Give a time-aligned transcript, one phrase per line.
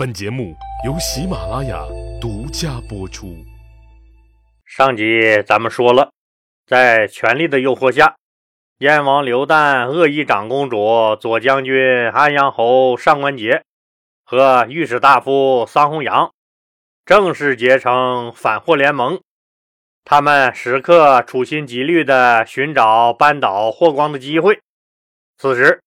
[0.00, 0.56] 本节目
[0.86, 1.84] 由喜马拉雅
[2.22, 3.36] 独家播出。
[4.64, 6.10] 上集咱们说了，
[6.66, 8.16] 在权力的诱惑下，
[8.78, 11.76] 燕王刘旦、恶意长公主、左将军
[12.12, 13.60] 安阳侯上官桀
[14.24, 16.32] 和御史大夫桑弘羊
[17.04, 19.20] 正式结成反霍联盟。
[20.06, 24.62] 他们时刻处心积虑地寻找扳倒霍光的机会。
[25.36, 25.82] 此时，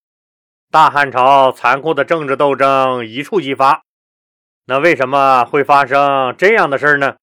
[0.69, 3.81] 大汉朝残酷的政治斗争一触即发。
[4.65, 7.17] 那为什么会发生这样的事呢？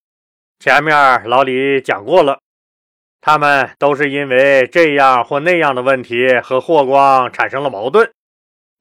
[0.58, 2.40] 前面老李讲过了，
[3.22, 8.12] 他们都是因为这样或那样的问题和霍光产生了矛盾，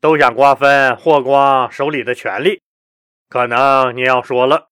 [0.01, 2.61] 都想瓜分霍光手里的权力。
[3.29, 4.67] 可能你要说了，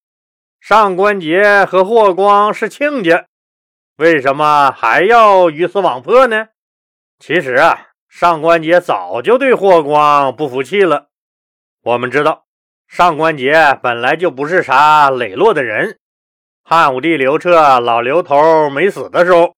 [0.59, 3.27] 上官桀和霍光是亲家，
[3.95, 6.49] 为什么还要鱼死网破呢？
[7.19, 11.07] 其实啊，上官桀早就对霍光不服气了。
[11.83, 12.46] 我们知道。
[12.87, 15.99] 上官桀本来就不是啥磊落的人。
[16.63, 19.53] 汉武帝刘彻老刘头没死的时候，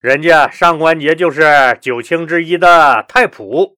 [0.00, 3.74] 人家上官桀就是九卿之一的太仆，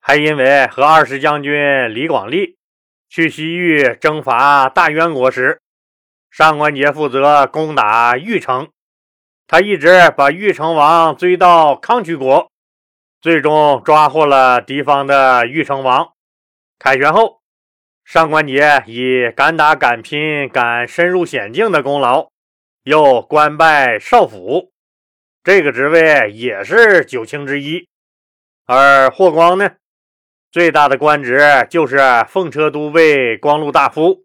[0.00, 2.56] 还因为和二十将军李广利
[3.08, 5.60] 去西域征伐大渊国时，
[6.30, 8.68] 上官桀负责攻打玉城，
[9.46, 12.50] 他一直把玉城王追到康曲国，
[13.20, 16.12] 最终抓获了敌方的玉城王。
[16.78, 17.35] 凯旋后。
[18.06, 22.30] 上官桀以敢打敢拼、敢深入险境的功劳，
[22.84, 24.70] 又官拜少府，
[25.42, 27.88] 这个职位也是九卿之一。
[28.64, 29.72] 而霍光呢，
[30.52, 31.98] 最大的官职就是
[32.28, 34.24] 奉车都尉、光禄大夫，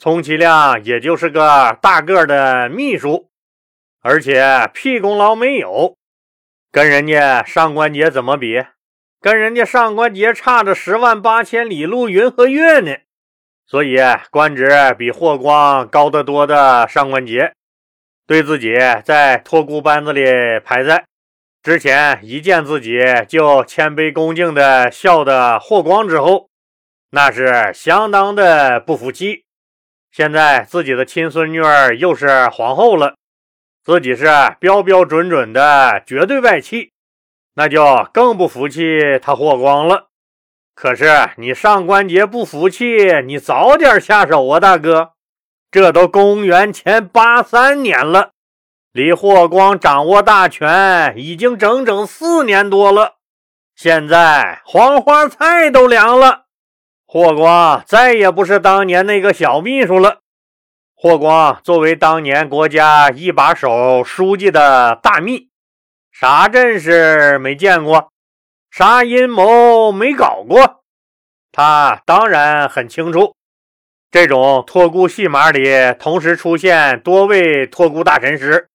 [0.00, 3.30] 充其量也就是个大个的秘书，
[4.00, 5.96] 而且屁功劳没有，
[6.72, 8.64] 跟人家上官桀怎么比？
[9.20, 12.96] 跟人家上官桀差着十万八千里路云和月呢。
[13.72, 13.96] 所以
[14.30, 17.52] 官职比霍光高得多的上官桀，
[18.26, 20.26] 对自己在托孤班子里
[20.62, 21.06] 排在
[21.62, 26.50] 之前一见自己就谦卑恭敬的笑的霍光之后，
[27.12, 29.46] 那是相当的不服气。
[30.10, 33.14] 现在自己的亲孙女儿又是皇后了，
[33.82, 34.26] 自己是
[34.60, 36.92] 标标准准的绝对外戚，
[37.54, 40.10] 那就更不服气他霍光了。
[40.74, 42.86] 可是你上官桀不服气，
[43.24, 45.12] 你早点下手啊，大哥！
[45.70, 48.32] 这都公元前八三年了，
[48.92, 53.14] 离霍光掌握大权已经整整四年多了。
[53.74, 56.44] 现在黄花菜都凉了，
[57.06, 60.20] 霍光再也不是当年那个小秘书了。
[60.94, 65.48] 霍光作为当年国家一把手、书记的大秘，
[66.12, 68.11] 啥阵势没见过？
[68.72, 70.82] 啥阴谋没搞过？
[71.52, 73.36] 他当然很清楚，
[74.10, 75.68] 这种托孤戏码里
[75.98, 78.70] 同时出现多位托孤大臣时，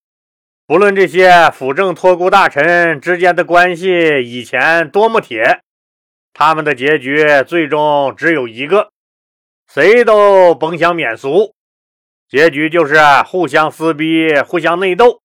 [0.68, 5.62] 不论这些辅政托孤大臣之间的关系以前多么铁，
[6.32, 8.92] 他们的结局最终只有一个：
[9.68, 11.56] 谁都甭想免俗，
[12.30, 15.24] 结局就是互相撕逼、互相内斗。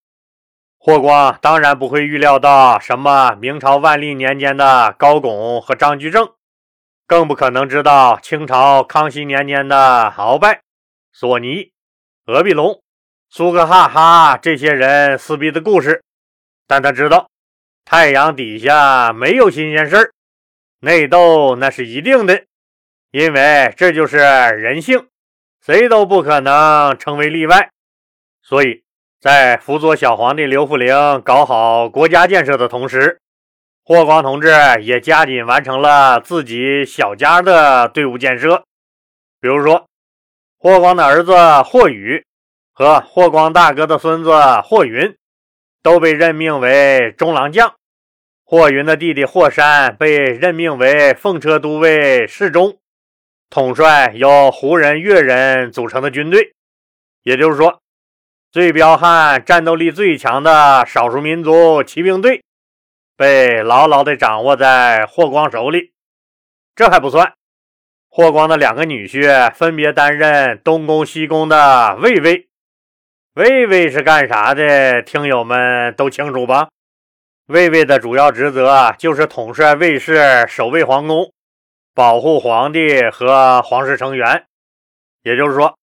[0.84, 6.28] 霍光当然不会预料到什么明朝万历年间的高拱和张居正，
[7.06, 10.62] 更不可能知道清朝康熙年间的鳌拜、
[11.12, 11.70] 索尼、
[12.26, 12.82] 鄂必龙、
[13.30, 16.02] 苏格哈哈这些人撕逼的故事。
[16.66, 17.30] 但他知道，
[17.84, 20.12] 太阳底下没有新鲜事儿，
[20.80, 22.42] 内斗那是一定的，
[23.12, 25.06] 因为这就是人性，
[25.64, 27.70] 谁都不可能成为例外。
[28.42, 28.82] 所以。
[29.22, 33.20] 在辅佐小皇帝刘弗陵搞好国家建设的同时，
[33.84, 34.50] 霍光同志
[34.80, 38.64] 也加紧完成了自己小家的队伍建设。
[39.40, 39.86] 比如说，
[40.58, 42.24] 霍光的儿子霍宇
[42.72, 44.32] 和霍光大哥的孙子
[44.64, 45.14] 霍云
[45.84, 47.76] 都被任命为中郎将，
[48.44, 52.76] 霍云的弟弟霍山被任命为奉车都尉侍中，
[53.50, 56.54] 统帅由胡人、越人组成的军队。
[57.22, 57.78] 也就是说。
[58.52, 62.44] 最彪悍、战斗力最强的少数民族骑兵队
[63.16, 65.94] 被牢牢地掌握在霍光手里。
[66.74, 67.32] 这还不算，
[68.10, 72.46] 霍光的两个女婿分别担任东宫、西宫的卫尉。
[73.36, 75.00] 卫尉是干啥的？
[75.00, 76.68] 听友们都清楚吧？
[77.46, 81.32] 卫尉的主要职责就是统帅卫士，守卫皇宫，
[81.94, 84.44] 保护皇帝和皇室成员。
[85.22, 85.78] 也就是说。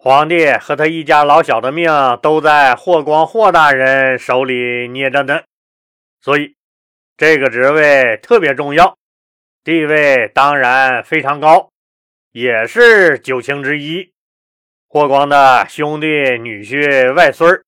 [0.00, 1.90] 皇帝和他一家老小的命
[2.22, 5.42] 都在霍光霍大人手里捏着呢，
[6.20, 6.54] 所以
[7.16, 8.96] 这个职位特别重要，
[9.64, 11.70] 地位当然非常高，
[12.30, 14.12] 也是九卿之一。
[14.86, 17.60] 霍光的兄弟、女婿、外孙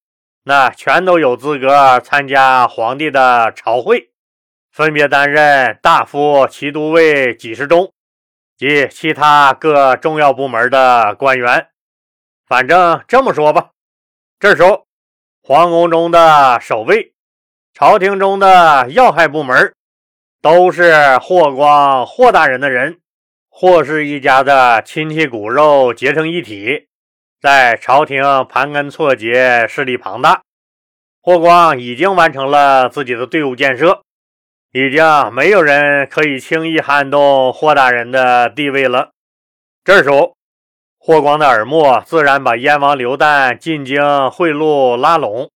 [0.45, 4.09] 那全都有资格参加皇帝的朝会，
[4.71, 7.93] 分别担任大夫、骑都尉、给事中
[8.57, 11.70] 及其他各重要部门的官员。
[12.51, 13.71] 反正这么说吧，
[14.41, 14.85] 这时候
[15.41, 17.13] 皇宫中的守卫、
[17.73, 19.73] 朝廷中的要害部门，
[20.43, 22.99] 都是霍光霍大人的人，
[23.49, 26.89] 霍氏一家的亲戚骨肉结成一体。
[27.41, 30.43] 在朝廷盘根错节，势力庞大。
[31.23, 34.03] 霍光已经完成了自己的队伍建设，
[34.73, 39.13] 已经没有人可以轻易撼动霍大人的地位了。
[39.85, 40.35] 这时候，
[41.03, 45.51] 霍光的耳目自然把燕王刘旦进京贿赂拉拢，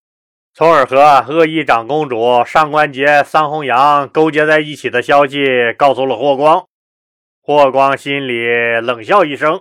[0.54, 5.44] 从而和恶意长公主上官桀、桑弘羊勾结在一起的消息
[5.76, 6.64] 告诉了霍光。
[7.42, 8.46] 霍光心里
[8.80, 9.60] 冷笑一声。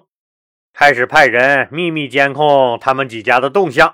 [0.74, 3.94] 开始派人秘密监控他们几家的动向，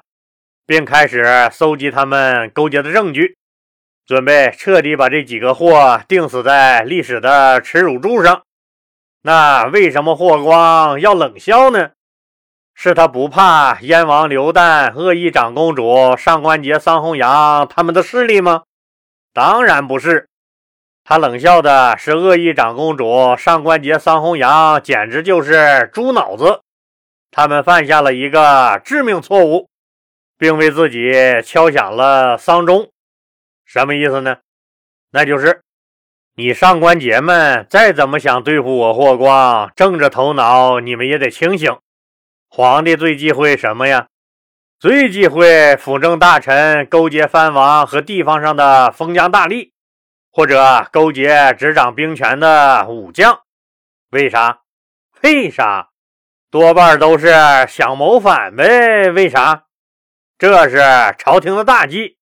[0.68, 3.35] 并开始搜集他们勾结的证据，
[4.06, 8.44] 准备彻底把这几个货钉死在历史的耻辱柱上。
[9.21, 11.92] 那为什么霍光要冷笑呢？
[12.74, 18.63] 是他不怕燕王刘旦、恶意长公主上官桀、桑弘羊他们的势力吗？
[19.33, 20.30] 当然不是，
[21.04, 26.62] 他冷笑的是恶意长公主上官桀、桑弘羊简直就是猪脑子。
[27.31, 29.68] 他们犯下了一个致命错误，
[30.38, 31.12] 并为自己
[31.44, 32.89] 敲响了丧钟。
[33.66, 34.38] 什么意思呢？
[35.12, 35.62] 那就是
[36.36, 41.78] 你上官桀们再怎么想对付我霍光，正着头脑，你们也得清醒。
[42.50, 44.08] 皇帝最忌讳什么呀？
[44.80, 49.72] 最忌讳辅政大臣勾结藩王和地方上的封疆大吏，
[50.31, 53.42] 或者勾结执掌兵权的武将。
[54.12, 54.62] 为啥？
[55.22, 55.90] 为啥？
[56.50, 57.28] 多半都是
[57.68, 59.10] 想谋反呗？
[59.10, 59.66] 为啥？
[60.38, 60.80] 这是
[61.18, 62.18] 朝廷的大忌，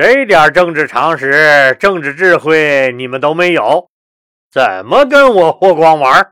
[0.00, 3.90] 这点政治常识、政治智慧你们都没有，
[4.48, 6.30] 怎么跟我霍光玩？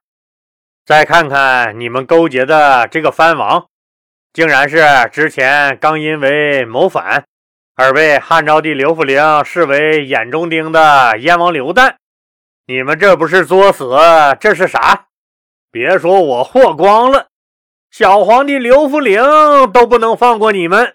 [0.84, 3.66] 再看看你们勾结的这个藩王，
[4.32, 4.78] 竟然是
[5.10, 7.24] 之前刚因为谋反
[7.74, 11.96] 而被汉昭帝刘弗陵视为眼中钉的燕王刘旦，
[12.68, 13.96] 你们这不是作死，
[14.38, 15.06] 这是啥？
[15.72, 17.26] 别说我霍光了，
[17.90, 19.20] 小皇帝刘弗陵
[19.72, 20.94] 都不能放过你们。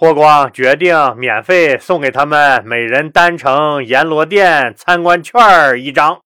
[0.00, 5.36] 霍光决定免费送给他们每人单程阎罗殿参观券
[5.78, 6.22] 一张，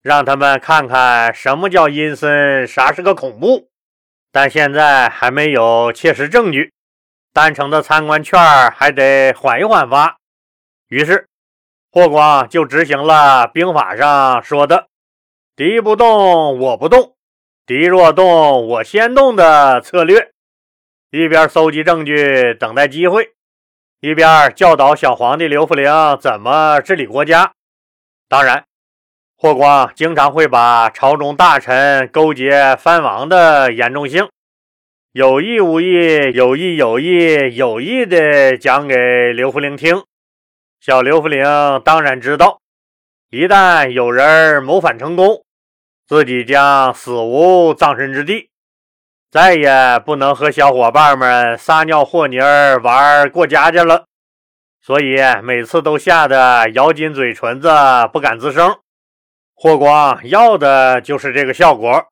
[0.00, 3.68] 让他们看看什么叫阴森，啥是个恐怖。
[4.32, 6.72] 但现在还没有切实证据，
[7.34, 10.16] 单程的参观券还得缓一缓发。
[10.88, 11.26] 于是，
[11.90, 14.86] 霍光就执行了兵法上说的。
[15.54, 17.12] 敌不动，我不动；
[17.66, 20.31] 敌若动，我先动的策略。
[21.14, 23.34] 一边搜集证据，等待机会，
[24.00, 27.52] 一边教导小皇帝刘弗陵怎么治理国家。
[28.30, 28.64] 当然，
[29.36, 34.26] 霍光经常会把朝中大臣勾结藩王的严重性，
[35.12, 40.02] 有意无意、有意有意、有意的讲给刘弗陵听。
[40.80, 41.44] 小刘弗陵
[41.84, 42.58] 当然知道。
[43.28, 45.44] 一旦有人谋反成功，
[46.08, 48.48] 自己将死无葬身之地，
[49.32, 54.04] 再也不能和小伙伴们撒尿和泥儿玩过家家了。
[54.82, 57.70] 所以每次都吓得咬紧嘴唇子，
[58.12, 58.76] 不敢吱声。
[59.54, 62.08] 霍光要的就是这个效果。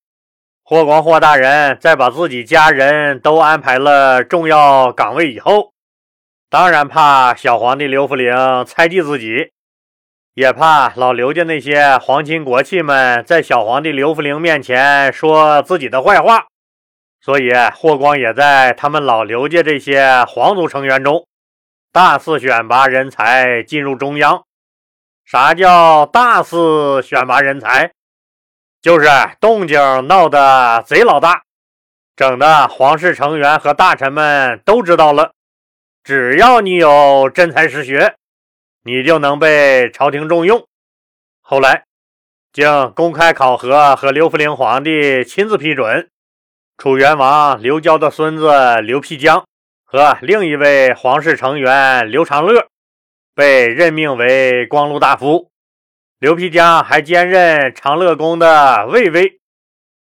[0.64, 5.72] 霍光霍大人在把自己家人都安排了重要岗位以后，
[6.48, 8.34] 当然怕小皇帝刘弗陵
[8.64, 9.50] 猜忌自己。
[10.32, 16.46] 也怕老刘家那些皇亲国戚们在小皇帝刘弗陵面前说自己的坏话，
[17.20, 21.26] 所以霍光也在他们老刘家这些皇族成员中
[21.92, 24.44] 大肆选拔人才进入中央。
[25.24, 27.92] 啥叫大肆选拔人才？
[28.80, 29.08] 就是
[29.40, 31.42] 动静闹得贼老大，
[32.16, 35.32] 整的皇室成员和大臣们都知道了。
[36.02, 38.16] 只要你有真才实学。
[38.82, 40.66] 你就能被朝廷重用。
[41.42, 41.84] 后来，
[42.50, 46.08] 经公开考核和刘弗陵皇帝亲自批准，
[46.80, 49.44] 楚元王刘交的孙子刘辟疆
[49.84, 52.68] 和另一位皇室成员刘长乐
[53.34, 55.50] 被任命为光禄大夫。
[56.18, 59.40] 刘辟疆还兼任长乐宫的卫尉，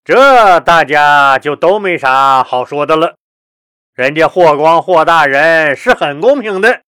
[0.03, 3.17] 这大家就都没啥好说的了。
[3.93, 6.81] 人家霍光霍大人是很公平的。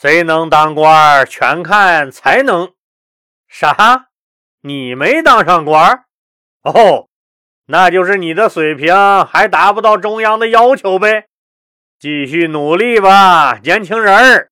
[0.00, 2.72] 谁能当官全看才能。
[3.46, 4.08] 啥？
[4.62, 6.02] 你没当上官？
[6.62, 7.06] 哦，
[7.72, 11.24] 那就是你的水平还达不到中央的要求呗。
[11.98, 14.50] 继续努力吧，年轻人儿。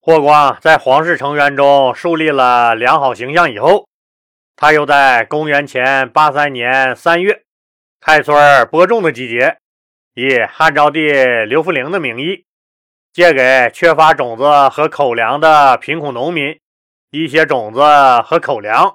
[0.00, 3.88] 霍光在皇室成员中树立了良好形象以后，
[4.54, 7.42] 他又在公元前八三年三月，
[8.00, 9.58] 开春播种的季节，
[10.14, 11.10] 以汉昭帝
[11.44, 12.44] 刘弗陵的名义，
[13.12, 16.56] 借给缺乏种子和口粮的贫苦农民
[17.10, 17.80] 一些种子
[18.24, 18.94] 和口粮。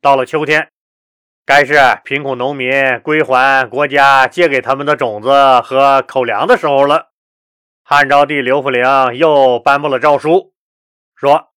[0.00, 0.70] 到了秋天，
[1.44, 5.28] 该是贫苦农民归还国家借给他们的种子
[5.60, 7.08] 和口粮的时候了。
[7.82, 8.84] 汉昭帝刘弗陵
[9.14, 10.52] 又颁布了诏书，
[11.16, 11.48] 说：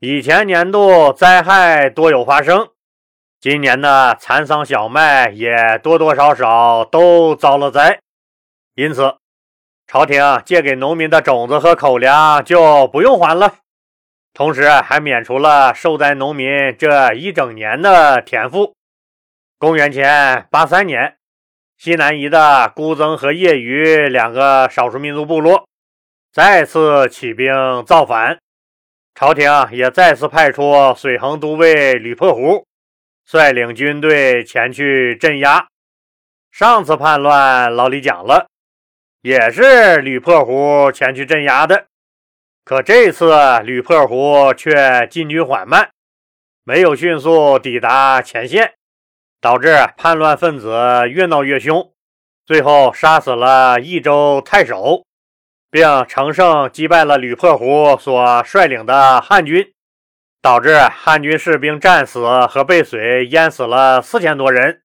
[0.00, 2.68] 以前年度灾害多有发生，
[3.38, 8.00] 今年的蚕桑小麦也多多少少都遭了灾，
[8.74, 9.16] 因此
[9.86, 13.56] 朝廷借给农民的种子和口粮就不用还了，
[14.32, 18.77] 同时还免除了受灾农民这一整年的田赋。
[19.60, 21.16] 公元前八三年。
[21.76, 25.68] 西南夷的孤曾和夜余两个少数民族部落
[26.32, 28.38] 再次起兵造反，
[29.14, 32.64] 朝廷也再次派出水衡都尉吕破胡
[33.24, 35.66] 率领军队前去镇压。
[36.52, 38.48] 上次叛乱老李讲了，
[39.22, 41.86] 也是吕破胡前去镇压的，
[42.64, 45.90] 可这次吕破胡却进军缓慢，
[46.64, 48.74] 没有迅速抵达前线。
[49.40, 50.70] 导致叛乱分子
[51.08, 51.92] 越闹越凶，
[52.44, 55.04] 最后杀死了益州太守，
[55.70, 59.72] 并乘胜击败了吕破胡所率领的汉军，
[60.42, 64.82] 导致汉军士兵战死和被水淹死了四千多人。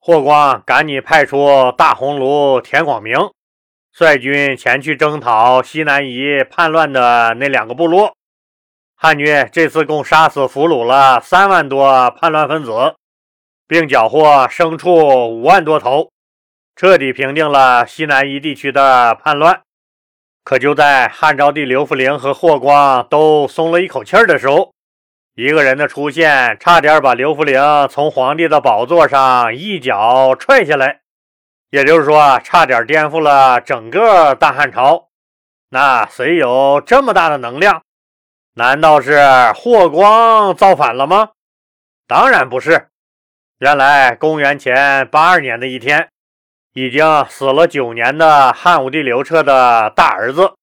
[0.00, 3.18] 霍光赶紧派出大鸿胪田广明
[3.92, 8.14] 率军前去征讨西南夷叛乱的那两个部落。
[8.96, 12.94] 汉军这次共杀死俘虏了三万多叛乱分子。
[13.66, 14.94] 并缴获牲畜
[15.28, 16.10] 五万多头，
[16.76, 19.62] 彻底平定了西南夷地区的叛乱。
[20.42, 24.72] 可就在汉昭帝刘弗陵和霍光都松了一口气的时候，
[25.34, 31.00] 一个人的出现差点把刘弗陵从皇帝的宝座上一脚踹下来，
[31.70, 35.08] 也就是说，差点颠覆了整个大汉朝。
[35.70, 37.82] 那谁有这么大的能量？
[38.56, 39.18] 难道是
[39.54, 41.30] 霍光造反了吗？
[42.06, 42.88] 当然不是。
[43.60, 46.08] 原来，公元前八二年的一天，
[46.72, 50.54] 已经死了九年的汉武帝刘彻的大儿子，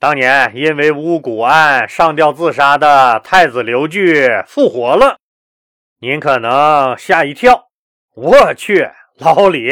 [0.00, 5.18] 当年因为巫蛊案上吊自杀的太子刘据复活了。
[6.00, 7.68] 您可能吓一跳，
[8.16, 9.70] 我去，老李，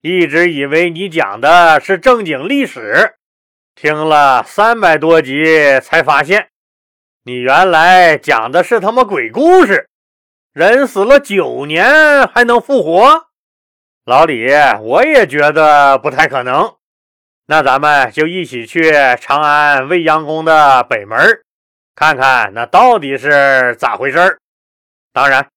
[0.00, 3.16] 一直以为你讲的是正经历史，
[3.74, 6.48] 听了三百多集才发现，
[7.24, 9.86] 你原来讲的是他妈鬼故事。
[10.54, 13.26] 人死了九年还能复活，
[14.04, 14.46] 老李，
[14.82, 16.76] 我也觉得不太可能。
[17.46, 21.18] 那咱们就一起去长安未央宫的北门，
[21.96, 24.38] 看看那到底是咋回事
[25.12, 25.48] 当然，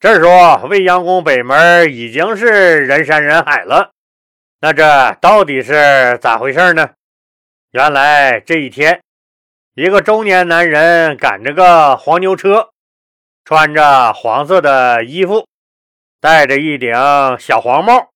[0.00, 3.90] 这时候未央宫北门已经是人山人海了。
[4.62, 6.88] 那这到底是咋回事呢？
[7.72, 9.02] 原来这一天，
[9.74, 12.71] 一个中年男人赶着个黄牛车。
[13.44, 15.48] 穿着黄色的衣服，
[16.20, 16.92] 戴着一顶
[17.38, 18.10] 小黄帽，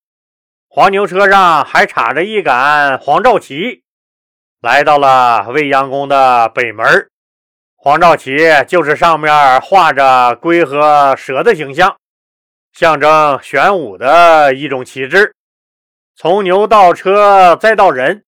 [0.69, 3.83] 黄牛车上还插着一杆黄赵旗，
[4.61, 7.11] 来到了未央宫的北门。
[7.75, 8.37] 黄赵旗
[8.69, 11.97] 就是上面画着龟和蛇的形象，
[12.73, 15.35] 象征玄武的一种旗帜。
[16.15, 18.25] 从牛到车再到人，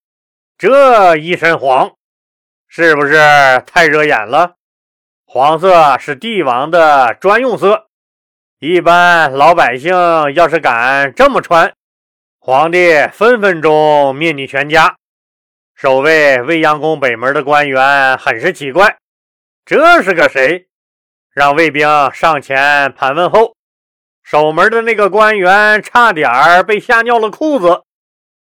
[0.59, 1.93] 这一身黄，
[2.67, 3.15] 是不是
[3.67, 4.58] 太惹眼了？
[5.31, 7.89] 黄色是帝王的专用色，
[8.61, 9.93] 一般老百姓
[10.35, 11.71] 要是敢这么穿，
[12.39, 14.97] 皇帝分分钟灭你全家。
[15.75, 18.97] 守卫未央宫北门的官员很是奇怪，
[19.67, 20.69] 这是个谁？
[21.35, 23.55] 让卫兵上前盘问后，
[24.23, 27.83] 守门的那个官员差点被吓尿了裤子。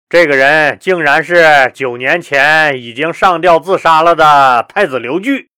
[0.08, 5.49] 这个人竟然是九年前已经上吊自杀了的太子刘据。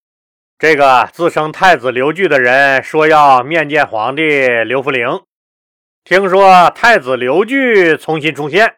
[0.62, 4.22] 这个自称太子刘据的人说要面见皇帝
[4.64, 5.22] 刘弗陵。
[6.04, 8.76] 听说太子刘据重新出现，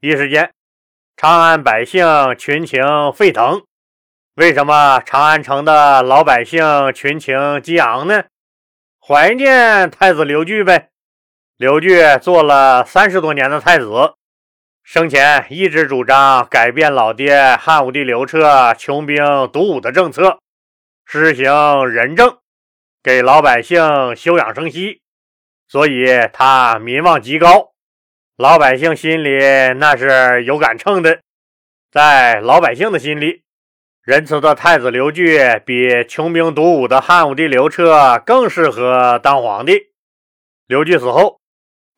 [0.00, 0.54] 一时间
[1.14, 2.06] 长安百姓
[2.38, 3.60] 群情沸腾。
[4.36, 8.24] 为什么长安城的老百姓群情激昂呢？
[8.98, 10.88] 怀念太子刘据呗。
[11.58, 14.14] 刘据做了三十多年的太子，
[14.82, 20.38] 生前一直主张改变老爹汉武帝刘彻穷兵黩武的政策。
[21.14, 22.38] 施行仁政，
[23.02, 25.02] 给老百姓休养生息，
[25.68, 27.74] 所以他民望极高，
[28.38, 29.36] 老百姓心里
[29.76, 31.20] 那是有杆秤的。
[31.90, 33.42] 在老百姓的心里，
[34.02, 39.90] 仁慈的太子刘据比穷兵黩武的汉武帝刘彻更适合当皇帝。
[40.66, 41.42] 刘据死后，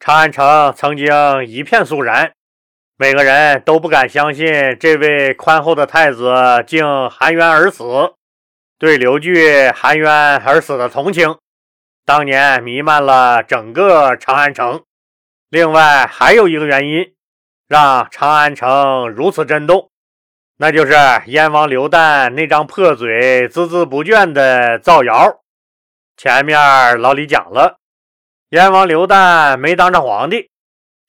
[0.00, 2.32] 长安城曾经一片肃然，
[2.96, 6.34] 每个人都不敢相信这位宽厚的太子
[6.66, 7.84] 竟含冤而死。
[8.78, 11.38] 对刘据含冤而死的同情，
[12.04, 14.82] 当年弥漫了整个长安城。
[15.48, 17.14] 另外还有一个原因，
[17.68, 19.90] 让长安城如此震动。
[20.56, 20.94] 那就是
[21.26, 25.40] 燕王刘旦那张破嘴，孜孜不倦的造谣。
[26.16, 26.56] 前面
[27.00, 27.78] 老李讲了，
[28.50, 30.50] 燕王刘旦没当上皇帝，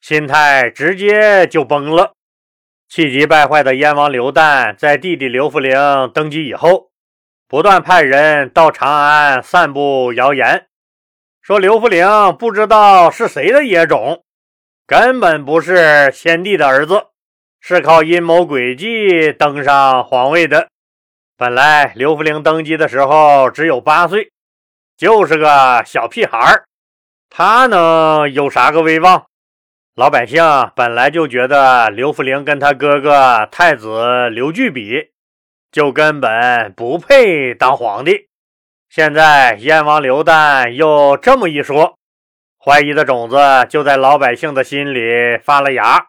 [0.00, 2.14] 心态直接就崩了。
[2.88, 5.74] 气急败坏的燕王刘旦在弟弟刘弗陵
[6.12, 6.90] 登基以后，
[7.48, 10.66] 不断派人到长安散布谣言，
[11.40, 14.24] 说刘弗陵不知道是谁的野种，
[14.84, 17.06] 根本不是先帝的儿子。
[17.60, 20.68] 是靠阴谋诡计登上皇位的。
[21.36, 24.30] 本来刘弗陵登基的时候只有八岁，
[24.96, 26.64] 就是个小屁孩儿，
[27.30, 29.26] 他能有啥个威望？
[29.94, 30.42] 老百姓
[30.74, 35.10] 本来就觉得刘弗陵跟他哥哥太子刘据比，
[35.76, 38.30] 就根本不配当皇帝。
[38.88, 41.98] 现在燕王刘旦又这么一说，
[42.58, 43.36] 怀疑的种子
[43.68, 46.06] 就在老百姓的心里发了芽。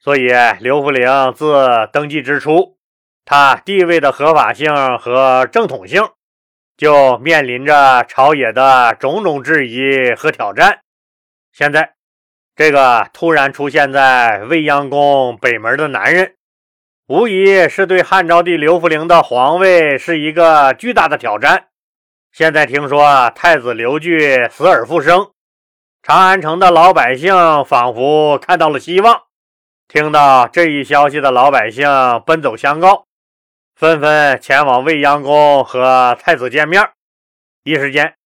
[0.00, 2.78] 所以，刘弗陵自登基之初，
[3.24, 6.02] 他地位的合法性和正统性
[6.76, 10.80] 就面临着朝野的种种质疑和挑战。
[11.52, 11.94] 现在，
[12.56, 16.34] 这个突然出现在未央宫北门的男人，
[17.08, 21.68] 无疑是对汉昭帝刘弗陵的皇位是一个巨大的挑战。
[22.32, 25.30] 现在听说太子刘据死而复生，
[26.02, 27.32] 长安城的老百姓
[27.64, 29.22] 仿佛看到了希望。
[29.86, 31.88] 听到这一消息的老百姓
[32.26, 33.06] 奔走相告，
[33.76, 36.90] 纷纷前往未央宫和太子见面。
[37.62, 38.16] 一时间，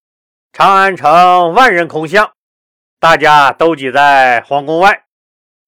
[0.55, 2.33] 长安城万人空巷，
[2.99, 5.03] 大家都挤在皇宫外，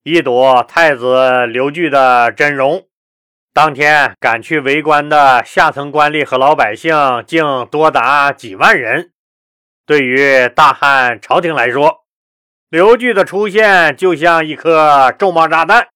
[0.03, 2.87] 一睹太子刘据的真容。
[3.55, 9.11] 当天赶去围观的下层官吏和老百姓竟多达几万人。
[9.85, 12.05] 对于大汉朝廷来说，
[12.71, 15.89] 刘据的出现就像一颗重磅炸弹。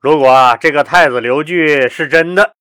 [0.00, 2.54] 如果这个太子刘据是真的，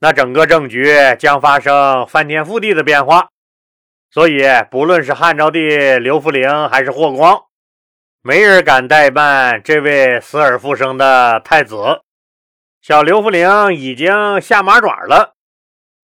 [0.00, 3.28] 那整个政局将发生翻天覆地的变化。
[4.10, 5.60] 所以，不论是汉昭帝
[5.98, 7.40] 刘弗陵还是霍光，
[8.20, 11.76] 没人敢代办这位死而复生的太子。
[12.86, 15.36] 小刘弗陵已经下马爪了，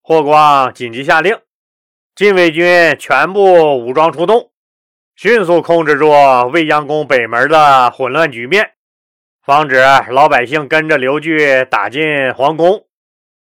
[0.00, 1.38] 霍光紧急下令，
[2.14, 4.50] 禁卫军全部武装出动。
[5.14, 6.10] 迅速控制住
[6.50, 8.70] 未央宫北门的混乱局面，
[9.42, 9.76] 防止
[10.08, 12.86] 老百姓跟着刘据打进皇宫。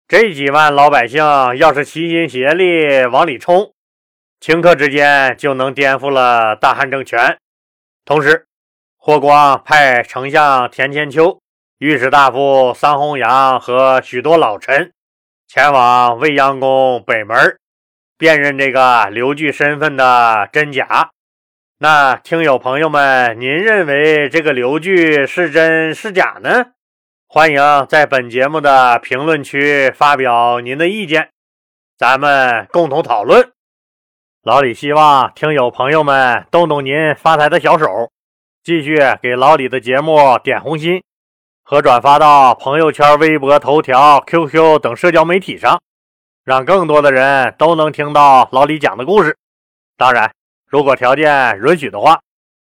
[0.08, 1.24] 这几万老百姓
[1.58, 3.76] 要是齐心协力往里冲，
[4.42, 7.38] 顷刻之间就能颠覆了大汉政权。
[8.06, 8.48] 同时，
[8.98, 11.40] 霍光派丞相田千秋、
[11.80, 14.92] 御史大夫桑弘羊和许多老臣
[15.48, 17.58] 前往未央宫北门，
[18.18, 21.12] 辨认这个刘据身份的真假。
[21.78, 26.66] 那听友朋友们，您认为这个刘据是真是假呢？
[27.30, 31.30] 欢迎在本节目的评论区发表您的意见，
[31.98, 33.54] 咱们共同讨论。
[34.44, 38.12] 老李希望听友朋友们动动您发财的小手，
[38.66, 41.02] 继续给老李的节目点红心
[41.70, 45.80] 和转发到朋友圈、微博、头条、QQ 等社交媒体上，
[46.44, 49.38] 让更多的人都能听到老李讲的故事。
[49.96, 50.32] 当然。
[50.66, 52.20] 如果条件允许的话，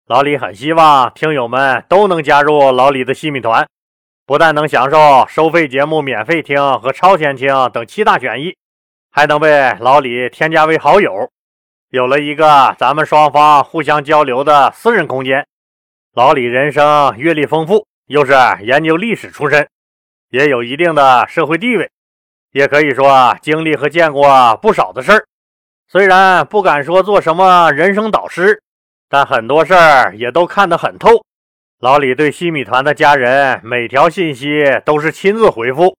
[0.07, 3.67] 老李很希望听友们都能加入老李的西米团，
[4.25, 8.57] 不但能享受收费节目免费听和超前听等七大权益，
[9.11, 11.29] 还能被老李添加为好友，
[11.91, 15.45] 有了一个咱们双方互相交流的私人空间。
[16.15, 19.67] 老李人生阅历丰富，又是研究历史出身，
[20.29, 21.91] 也有一定的社会地位，
[22.53, 25.25] 也可以说经历和见过不少的事儿。
[25.89, 28.63] 虽然不敢说做什么人生导师，
[29.09, 31.25] 但很多事儿也都看得很透。
[31.81, 35.97] 老李对西米团的家人每条信息都是亲自回复。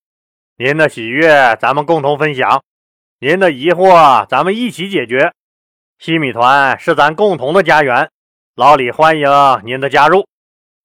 [0.57, 2.61] 您的喜悦咱们共同分享，
[3.21, 5.33] 您的疑惑咱们一起解决。
[5.97, 8.07] 西米团是咱共同的家园，
[8.55, 9.27] 老李欢迎
[9.65, 10.27] 您的加入，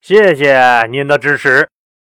[0.00, 1.68] 谢谢您的支持。